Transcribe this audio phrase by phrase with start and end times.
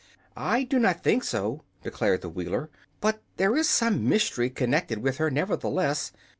[0.35, 2.71] "I do not think so," declared the Wheeler.
[3.01, 6.11] "But there is some mystery connected with her, nevertheless.